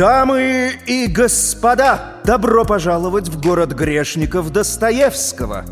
[0.00, 5.66] Дамы и господа, добро пожаловать в город грешников Достоевского.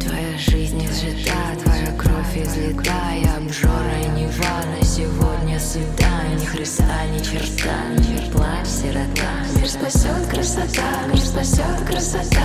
[0.00, 6.04] Твоя жизнь изжита, твоя кровь излита, я обжора и Нивана сегодня сыта,
[6.40, 9.56] ни Христа, ни черта, ни плачь, сирота.
[9.56, 12.44] Мир спасет красота, мир спасет красота.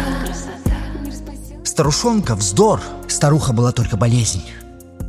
[1.64, 4.42] Старушонка вздор, старуха была только болезнь.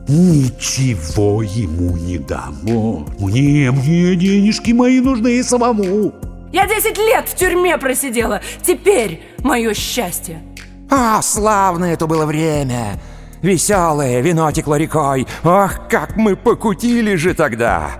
[0.09, 2.57] Ничего ему не дам.
[2.69, 6.13] О, мне, мне денежки мои нужны и самому.
[6.53, 8.41] Я 10 лет в тюрьме просидела.
[8.63, 10.43] Теперь мое счастье.
[10.91, 13.01] А, славное это было время!
[13.43, 15.27] Веселое, вино текло рекой.
[15.43, 17.91] Ах, как мы покутили же тогда!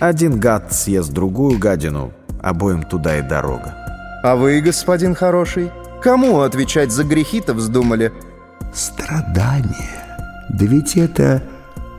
[0.00, 2.12] Один гад съест другую гадину,
[2.42, 3.74] обоим туда и дорога.
[4.24, 5.70] А вы, господин хороший,
[6.02, 8.12] кому отвечать за грехи-то вздумали?
[8.74, 10.01] Страдания.
[10.52, 11.42] Да ведь это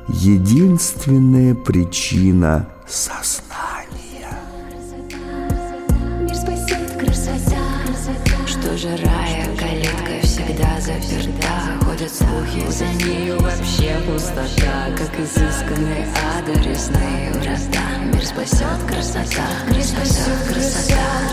[0.07, 4.37] единственная причина сознания.
[6.21, 7.57] Мир спасет красота.
[8.45, 11.83] Что же рая, калитка всегда заперта?
[11.83, 14.91] Ходят слухи, за нею вообще пустота.
[14.97, 18.03] Как изысканные адресные врата.
[18.13, 21.32] Мир спасет красота, мир спасет красота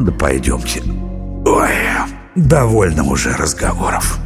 [0.00, 0.82] Ну да пойдемте.
[1.44, 1.74] Ой,
[2.34, 4.18] довольно уже разговоров.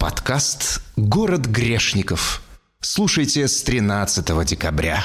[0.00, 2.42] Подкаст «Город грешников».
[2.80, 5.04] Слушайте с 13 декабря.